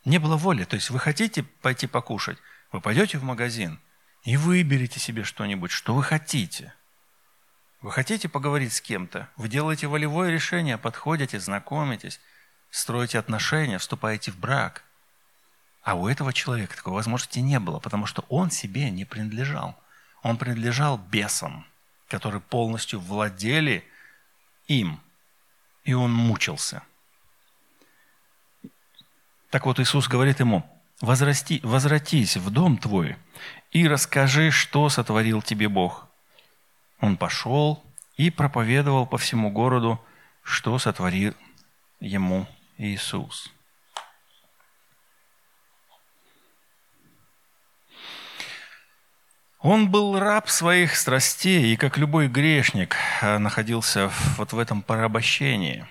[0.04, 0.64] не было воли.
[0.64, 2.38] То есть вы хотите пойти покушать,
[2.72, 3.80] вы пойдете в магазин
[4.24, 6.74] и выберете себе что-нибудь, что вы хотите–
[7.86, 9.28] вы хотите поговорить с кем-то?
[9.36, 12.18] Вы делаете волевое решение, подходите, знакомитесь,
[12.68, 14.82] строите отношения, вступаете в брак.
[15.82, 19.76] А у этого человека такой возможности не было, потому что он себе не принадлежал.
[20.24, 21.64] Он принадлежал бесам,
[22.08, 23.84] которые полностью владели
[24.66, 25.00] им.
[25.84, 26.82] И он мучился.
[29.50, 30.68] Так вот Иисус говорит ему,
[31.00, 33.16] Возрасти, возвратись в дом твой
[33.70, 36.05] и расскажи, что сотворил тебе Бог.
[37.00, 37.84] Он пошел
[38.16, 40.00] и проповедовал по всему городу,
[40.42, 41.34] что сотворил
[42.00, 42.46] ему
[42.78, 43.52] Иисус.
[49.60, 55.86] Он был раб своих страстей, и как любой грешник э, находился вот в этом порабощении.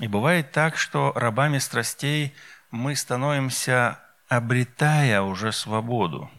[0.00, 2.34] И бывает так, что рабами страстей
[2.70, 6.30] мы становимся, обретая уже свободу.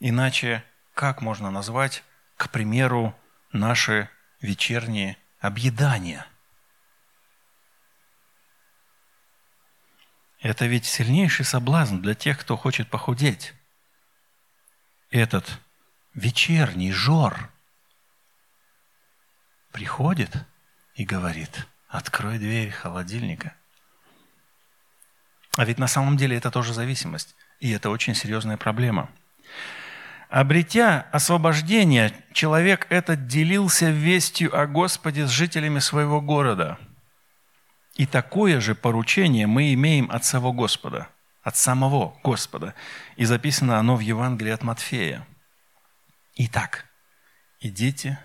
[0.00, 0.64] Иначе
[1.00, 2.04] как можно назвать,
[2.36, 3.18] к примеру,
[3.52, 4.10] наши
[4.42, 6.26] вечерние объедания?
[10.40, 13.54] Это ведь сильнейший соблазн для тех, кто хочет похудеть.
[15.10, 15.58] Этот
[16.12, 17.50] вечерний жор
[19.72, 20.36] приходит
[20.96, 23.54] и говорит, открой дверь холодильника.
[25.56, 27.34] А ведь на самом деле это тоже зависимость.
[27.58, 29.10] И это очень серьезная проблема.
[30.30, 36.78] Обретя освобождение, человек этот делился вестью о Господе с жителями своего города.
[37.96, 41.08] И такое же поручение мы имеем от самого Господа,
[41.42, 42.76] от самого Господа.
[43.16, 45.26] И записано оно в Евангелии от Матфея.
[46.36, 46.86] Итак,
[47.58, 48.20] идите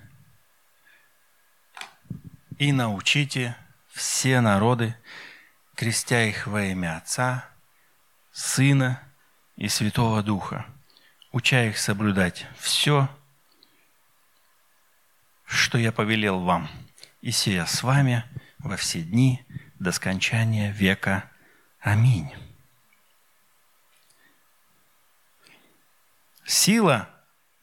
[2.59, 3.57] и научите
[3.91, 4.95] все народы,
[5.73, 7.49] крестя их во имя Отца,
[8.31, 9.01] Сына
[9.55, 10.67] и Святого Духа–
[11.35, 13.09] уча их соблюдать все,
[15.43, 16.69] что я повелел вам,
[17.19, 18.23] и сия с вами
[18.59, 19.45] во все дни
[19.77, 21.29] до скончания века.
[21.81, 22.33] Аминь.
[26.45, 27.09] Сила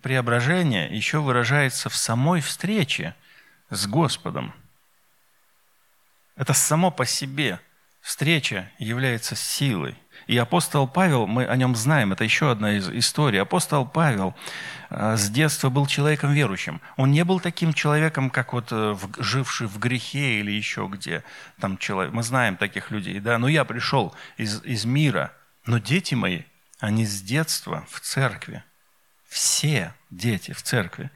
[0.03, 3.17] преображения еще выражается в самой встрече
[3.71, 4.55] с Господом.
[6.37, 7.59] Это само по себе
[8.03, 9.97] встреча является силой.
[10.27, 13.41] И апостол Павел, мы о нем знаем, это еще одна из историй.
[13.41, 14.35] Апостол Павел
[14.91, 16.81] э, с детства был человеком верующим.
[16.97, 21.25] Он не был таким человеком, как вот э, живший в грехе или еще где.
[21.61, 23.39] Там человек, мы знаем таких людей, да.
[23.39, 25.33] Но я пришел из, из мира.
[25.67, 26.43] Но дети мои,
[26.79, 28.63] они с детства в церкви.
[29.29, 31.11] Все дети в церкви.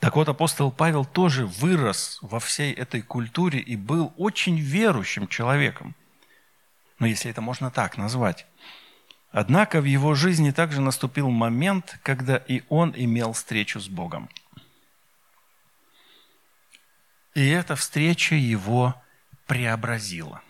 [0.00, 5.94] Так вот, апостол Павел тоже вырос во всей этой культуре и был очень верующим человеком
[7.04, 8.46] ну если это можно так назвать.
[9.30, 14.30] Однако в его жизни также наступил момент, когда и он имел встречу с Богом.
[17.34, 18.94] И эта встреча его
[19.44, 20.40] преобразила.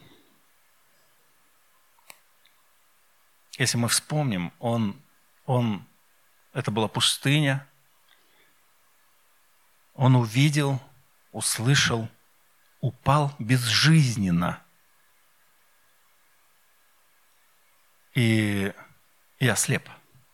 [3.59, 4.95] Если мы вспомним, он,
[5.47, 5.85] он,
[6.53, 7.67] это была пустыня,
[9.95, 10.81] он увидел,
[11.33, 12.09] услышал,
[12.81, 14.61] упал безжизненно–
[18.15, 18.73] и,
[19.39, 19.89] и ослеп.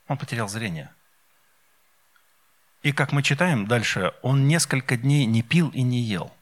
[0.09, 0.91] Он потерял зрение.
[2.83, 6.33] И как мы читаем дальше, он несколько дней не пил и не ел.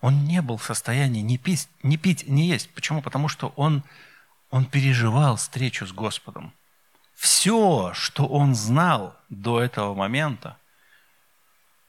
[0.00, 2.68] Он не был в состоянии ни пить, ни пить, ни есть.
[2.74, 3.00] Почему?
[3.00, 3.82] Потому что он,
[4.50, 6.52] он переживал встречу с Господом.
[7.14, 10.58] Все, что он знал до этого момента,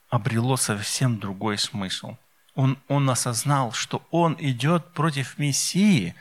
[0.09, 2.15] обрело совсем другой смысл.
[2.53, 6.15] Он, он осознал, что он идет против Мессии,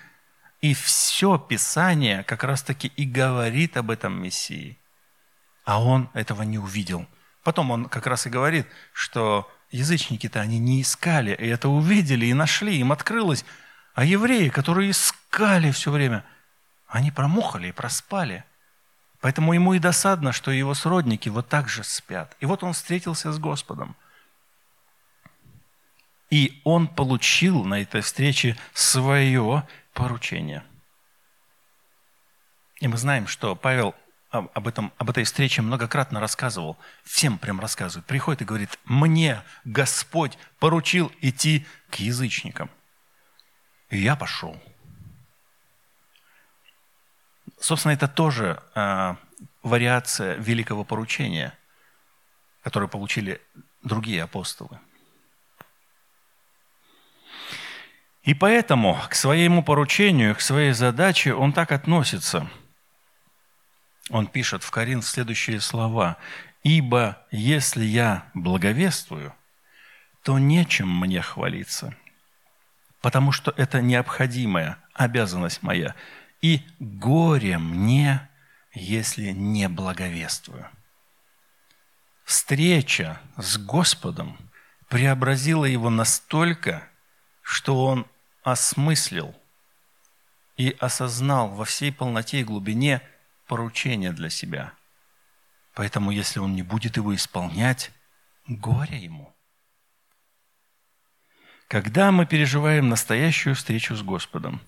[0.64, 4.78] и все Писание как раз-таки и говорит об этом Мессии.
[5.66, 7.06] А он этого не увидел.
[7.42, 12.32] Потом он как раз и говорит, что язычники-то они не искали, и это увидели, и
[12.32, 13.44] нашли, им открылось.
[13.92, 16.24] А евреи, которые искали все время,
[16.86, 18.42] они промухали и проспали.
[19.20, 22.38] Поэтому ему и досадно, что его сродники вот так же спят.
[22.40, 23.96] И вот он встретился с Господом.
[26.30, 30.64] И он получил на этой встрече свое поручение.
[32.80, 33.94] И мы знаем, что Павел
[34.30, 38.06] об, этом, об этой встрече многократно рассказывал, всем прям рассказывает.
[38.06, 42.70] Приходит и говорит, мне Господь поручил идти к язычникам.
[43.90, 44.60] И я пошел.
[47.60, 49.14] Собственно, это тоже э,
[49.62, 51.56] вариация великого поручения,
[52.62, 53.40] которое получили
[53.82, 54.80] другие апостолы.
[58.24, 62.50] И поэтому к своему поручению, к своей задаче он так относится–
[64.10, 66.18] он пишет в Коринф следующие слова.
[66.62, 69.34] «Ибо если я благовествую,
[70.22, 71.94] то нечем мне хвалиться,
[73.02, 75.94] потому что это необходимая обязанность моя,
[76.40, 78.28] и горе мне,
[78.72, 80.66] если не благовествую».
[82.24, 84.38] Встреча с Господом
[84.88, 86.88] преобразила его настолько,
[87.42, 88.06] что он
[88.44, 89.34] осмыслил
[90.56, 93.02] и осознал во всей полноте и глубине–
[93.46, 94.72] поручение для себя.
[95.74, 97.90] Поэтому, если он не будет его исполнять,
[98.46, 99.34] горе ему.
[101.68, 104.60] Когда мы переживаем настоящую встречу с Господом,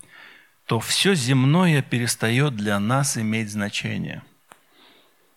[0.66, 4.22] то все земное перестает для нас иметь значение.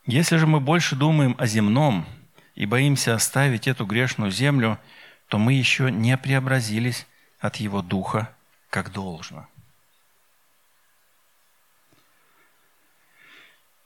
[0.06, 2.08] Если же мы больше думаем о земном
[2.56, 4.80] и боимся оставить эту грешную землю,
[5.28, 7.06] то мы еще не преобразились
[7.40, 8.36] от Его Духа
[8.70, 9.48] как должно.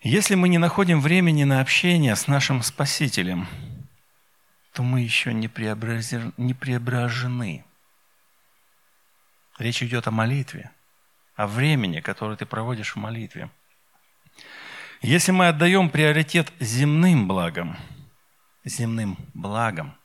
[0.01, 3.47] Если мы не находим времени на общение с нашим Спасителем,
[4.73, 5.49] то мы еще не,
[6.37, 7.63] не преображены.
[9.57, 10.71] Речь идет о молитве,
[11.35, 13.49] о времени, которое ты проводишь в молитве.
[15.01, 17.77] Если мы отдаем приоритет земным благам,
[18.65, 19.97] земным благам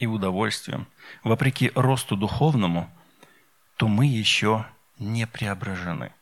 [0.00, 0.88] и удовольствиям,
[1.22, 2.90] вопреки росту духовному,
[3.76, 4.66] то мы еще
[4.98, 6.12] не преображены.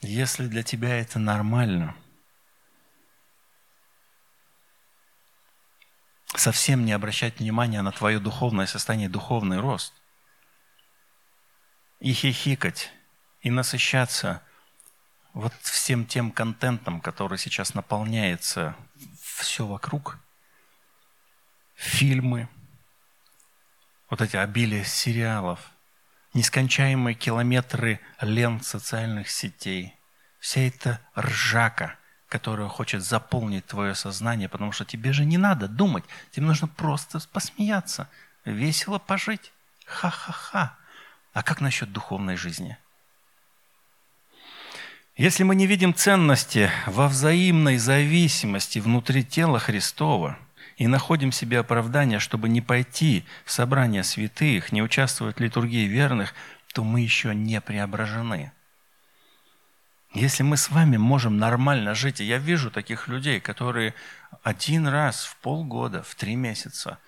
[0.00, 1.94] Если для тебя это нормально,
[6.34, 9.94] совсем не обращать внимания на твое духовное состояние, духовный рост,
[12.00, 12.90] и хихикать,
[13.42, 14.42] и насыщаться
[15.34, 18.76] вот всем тем контентом, который сейчас наполняется
[19.36, 20.18] все вокруг,
[21.74, 22.48] фильмы,
[24.10, 25.70] вот эти обилие сериалов,
[26.34, 29.94] нескончаемые километры лент социальных сетей,
[30.38, 31.96] вся эта ржака,
[32.28, 37.20] которая хочет заполнить твое сознание, потому что тебе же не надо думать, тебе нужно просто
[37.32, 38.08] посмеяться,
[38.44, 39.52] весело пожить.
[39.86, 40.76] Ха-ха-ха.
[41.32, 42.78] А как насчет духовной жизни?
[45.16, 50.38] Если мы не видим ценности во взаимной зависимости внутри тела Христова–
[50.76, 56.34] и находим себе оправдание, чтобы не пойти в собрание святых, не участвовать в литургии верных,
[56.74, 58.52] то мы еще не преображены.
[60.14, 63.94] Если мы с вами можем нормально жить, и я вижу таких людей, которые
[64.42, 66.98] один раз в полгода, в три месяца,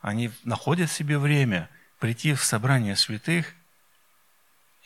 [0.00, 3.52] они находят себе время прийти в собрание святых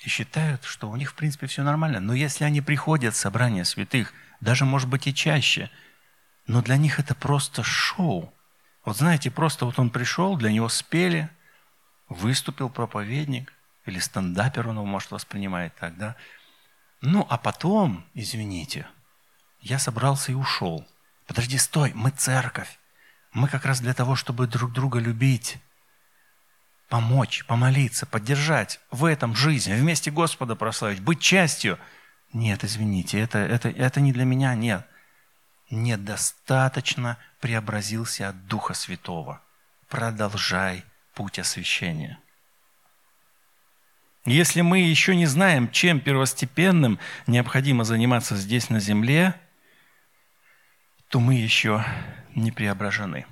[0.04, 2.00] и считают, что у них, в принципе, все нормально.
[2.00, 5.70] Но если они приходят в собрание святых, даже, может быть, и чаще–
[6.48, 8.32] но для них это просто шоу.
[8.84, 11.28] Вот знаете, просто вот он пришел, для него спели,
[12.08, 13.52] выступил проповедник,
[13.84, 16.16] или стендапер он его, может, воспринимает так, да?
[17.02, 18.88] Ну, а потом, извините,
[19.60, 20.88] я собрался и ушел.
[21.26, 22.78] Подожди, стой, мы церковь.
[23.32, 25.58] Мы как раз для того, чтобы друг друга любить,
[26.88, 31.78] помочь, помолиться, поддержать в этом жизни, вместе Господа прославить, быть частью.
[32.32, 34.86] Нет, извините, это, это, это не для меня, нет
[35.70, 39.42] недостаточно преобразился от Духа Святого.
[39.88, 40.84] Продолжай
[41.14, 42.18] путь освящения.
[44.24, 49.34] Если мы еще не знаем, чем первостепенным необходимо заниматься здесь на земле,
[51.08, 51.84] то мы еще
[52.34, 53.26] не преображены.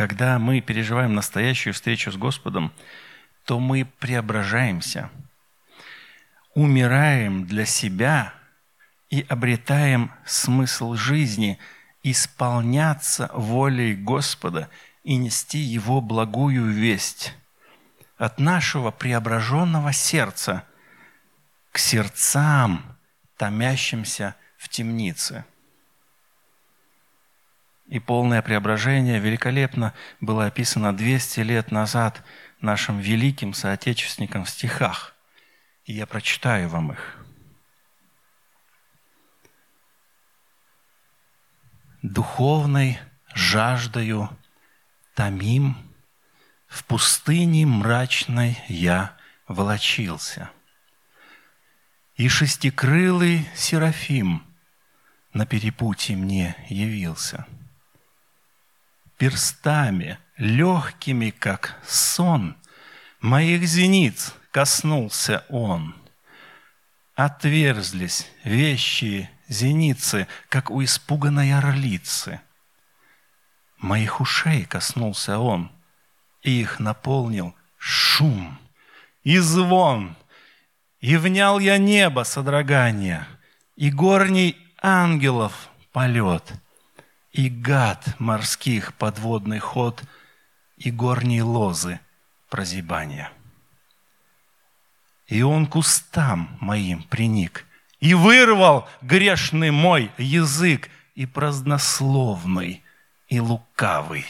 [0.00, 2.72] Когда мы переживаем настоящую встречу с Господом,
[3.44, 5.10] то мы преображаемся–
[6.54, 8.32] умираем для себя
[9.10, 11.58] и обретаем смысл жизни
[12.02, 14.70] исполняться волей Господа
[15.04, 17.34] и нести Его благую весть
[18.16, 20.64] от нашего преображенного сердца
[21.72, 22.96] к сердцам,
[23.36, 25.44] томящимся в темнице.
[27.90, 32.22] И полное преображение великолепно было описано 200 лет назад
[32.60, 35.16] нашим великим соотечественникам в стихах.
[35.84, 37.16] И я прочитаю вам их.
[42.02, 43.00] Духовной
[43.34, 44.30] жаждою
[45.16, 45.76] томим,
[46.68, 49.16] в пустыне мрачной я
[49.48, 50.48] волочился.
[52.14, 54.44] И шестикрылый Серафим
[55.32, 57.48] на перепутье мне явился.
[59.20, 62.56] Перстами, легкими, как сон,
[63.20, 65.94] моих зениц коснулся он.
[67.16, 72.40] Отверзлись вещи зеницы, как у испуганной орлицы.
[73.76, 75.70] Моих ушей коснулся он,
[76.40, 78.58] и их наполнил шум
[79.22, 80.16] и звон.
[81.00, 83.28] И внял я небо содрогания,
[83.76, 86.54] и горний ангелов полет,
[87.32, 90.02] и гад морских подводный ход,
[90.76, 92.00] и горние лозы
[92.48, 93.32] прозябания.
[95.26, 97.66] И он кустам моим приник,
[98.00, 102.82] и вырвал грешный мой язык, и празднословный,
[103.28, 104.26] и лукавый.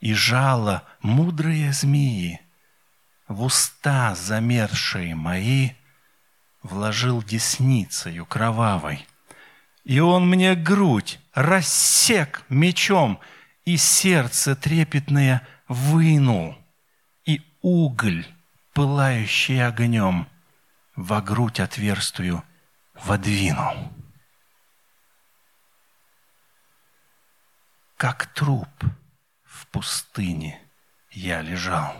[0.00, 2.40] И жало мудрые змеи
[3.28, 5.70] в уста замерзшие мои
[6.62, 9.06] вложил десницею кровавой.
[9.84, 13.18] И он мне грудь рассек мечом,
[13.64, 16.56] и сердце трепетное вынул,
[17.24, 18.26] и уголь
[18.72, 20.28] пылающий огнем,
[20.94, 22.44] во грудь отверстую
[22.94, 23.92] водвинул.
[27.96, 28.68] Как труп
[29.44, 30.60] в пустыне
[31.10, 31.94] я лежал,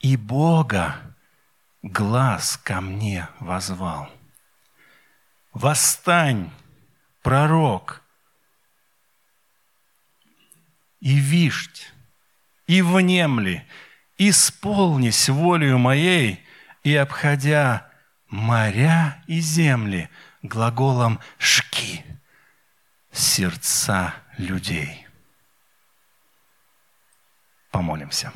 [0.00, 0.96] и Бога
[1.82, 4.10] глаз ко мне возвал.
[5.52, 6.50] Восстань,
[7.22, 8.02] пророк,
[11.00, 11.70] и вишь,
[12.66, 13.66] и внемли,
[14.16, 16.44] исполнись волею моей,
[16.84, 17.90] и, обходя
[18.28, 20.08] моря и земли,
[20.42, 22.04] глаголом «шки»
[23.12, 25.06] сердца людей.
[27.70, 28.32] Помолимся.